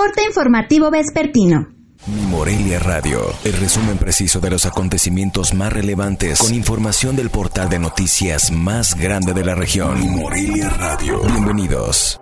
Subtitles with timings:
[0.00, 1.74] Corte informativo vespertino.
[2.30, 7.78] Morelia Radio, el resumen preciso de los acontecimientos más relevantes con información del portal de
[7.78, 10.00] noticias más grande de la región.
[10.08, 11.20] Morelia Radio.
[11.20, 12.18] Bienvenidos.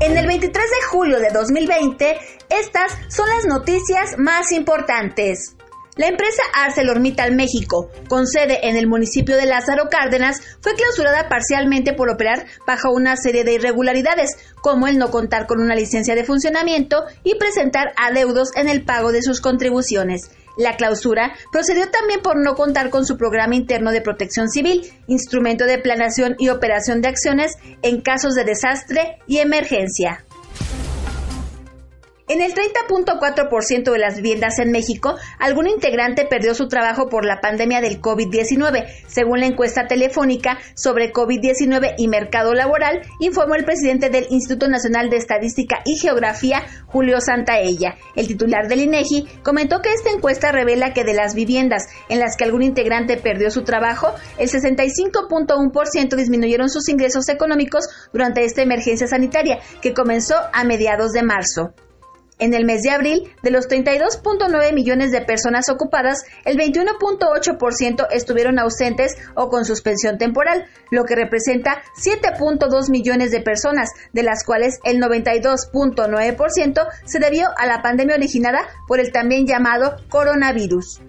[0.00, 2.16] En el 23 de julio de 2020,
[2.50, 5.53] estas son las noticias más importantes.
[5.96, 11.92] La empresa ArcelorMittal México, con sede en el municipio de Lázaro Cárdenas, fue clausurada parcialmente
[11.92, 14.30] por operar bajo una serie de irregularidades,
[14.60, 19.12] como el no contar con una licencia de funcionamiento y presentar adeudos en el pago
[19.12, 20.32] de sus contribuciones.
[20.56, 25.64] La clausura procedió también por no contar con su programa interno de protección civil, instrumento
[25.64, 30.24] de planeación y operación de acciones en casos de desastre y emergencia.
[32.26, 37.42] En el 30.4% de las viviendas en México, algún integrante perdió su trabajo por la
[37.42, 44.08] pandemia del COVID-19, según la encuesta telefónica sobre COVID-19 y mercado laboral, informó el presidente
[44.08, 47.96] del Instituto Nacional de Estadística y Geografía, Julio Santaella.
[48.16, 52.38] El titular del INEGI comentó que esta encuesta revela que de las viviendas en las
[52.38, 59.06] que algún integrante perdió su trabajo, el 65.1% disminuyeron sus ingresos económicos durante esta emergencia
[59.06, 61.74] sanitaria, que comenzó a mediados de marzo.
[62.38, 68.58] En el mes de abril, de los 32.9 millones de personas ocupadas, el 21.8% estuvieron
[68.58, 74.80] ausentes o con suspensión temporal, lo que representa 7.2 millones de personas, de las cuales
[74.84, 81.00] el 92.9% se debió a la pandemia originada por el también llamado coronavirus.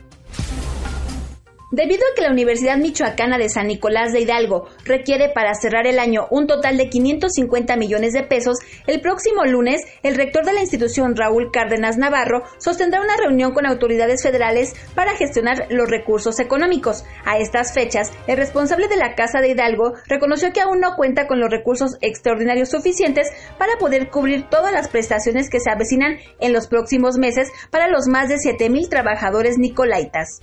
[1.75, 5.99] Debido a que la Universidad Michoacana de San Nicolás de Hidalgo requiere para cerrar el
[5.99, 10.61] año un total de 550 millones de pesos, el próximo lunes el rector de la
[10.61, 17.03] institución Raúl Cárdenas Navarro sostendrá una reunión con autoridades federales para gestionar los recursos económicos.
[17.25, 21.27] A estas fechas, el responsable de la Casa de Hidalgo reconoció que aún no cuenta
[21.27, 26.53] con los recursos extraordinarios suficientes para poder cubrir todas las prestaciones que se avecinan en
[26.53, 30.39] los próximos meses para los más de 7 mil trabajadores nicolaitas.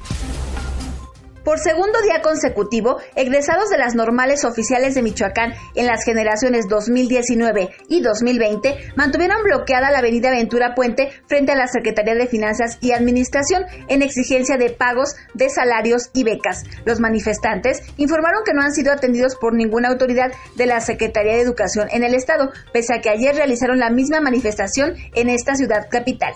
[1.45, 7.69] Por segundo día consecutivo, egresados de las normales oficiales de Michoacán en las generaciones 2019
[7.89, 12.93] y 2020 mantuvieron bloqueada la avenida Ventura Puente frente a la Secretaría de Finanzas y
[12.93, 16.63] Administración en exigencia de pagos de salarios y becas.
[16.85, 21.41] Los manifestantes informaron que no han sido atendidos por ninguna autoridad de la Secretaría de
[21.41, 25.89] Educación en el Estado, pese a que ayer realizaron la misma manifestación en esta ciudad
[25.91, 26.35] capital.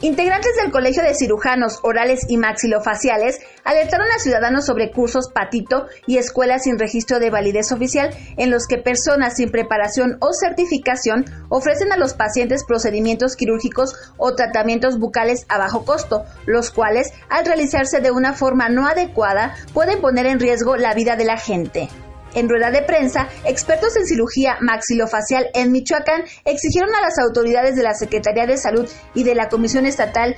[0.00, 6.18] Integrantes del Colegio de Cirujanos Orales y Maxilofaciales alertaron a ciudadanos sobre cursos patito y
[6.18, 11.90] escuelas sin registro de validez oficial en los que personas sin preparación o certificación ofrecen
[11.90, 18.00] a los pacientes procedimientos quirúrgicos o tratamientos bucales a bajo costo, los cuales, al realizarse
[18.00, 21.88] de una forma no adecuada, pueden poner en riesgo la vida de la gente.
[22.34, 27.82] En rueda de prensa, expertos en cirugía maxilofacial en Michoacán exigieron a las autoridades de
[27.82, 30.36] la Secretaría de Salud y de la Comisión Estatal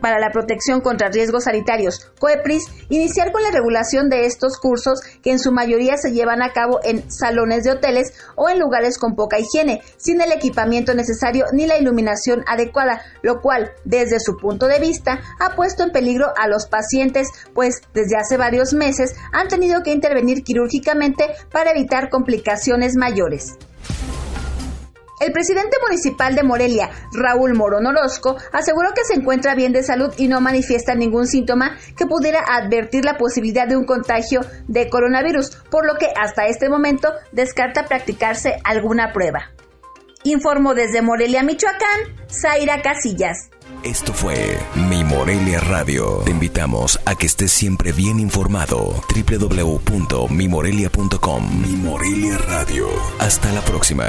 [0.00, 5.30] para la protección contra riesgos sanitarios, COEPRIS, iniciar con la regulación de estos cursos que
[5.30, 9.14] en su mayoría se llevan a cabo en salones de hoteles o en lugares con
[9.14, 14.66] poca higiene, sin el equipamiento necesario ni la iluminación adecuada, lo cual, desde su punto
[14.66, 19.48] de vista, ha puesto en peligro a los pacientes, pues desde hace varios meses han
[19.48, 23.56] tenido que intervenir quirúrgicamente para evitar complicaciones mayores.
[25.20, 30.12] El presidente municipal de Morelia, Raúl Morón Orozco, aseguró que se encuentra bien de salud
[30.16, 35.56] y no manifiesta ningún síntoma que pudiera advertir la posibilidad de un contagio de coronavirus,
[35.70, 39.50] por lo que hasta este momento descarta practicarse alguna prueba.
[40.24, 43.50] Informó desde Morelia, Michoacán, Zaira Casillas.
[43.84, 44.58] Esto fue
[44.88, 46.22] Mi Morelia Radio.
[46.24, 49.00] Te invitamos a que estés siempre bien informado.
[49.14, 52.88] www.mimorelia.com Mi Morelia Radio.
[53.20, 54.04] Hasta la próxima.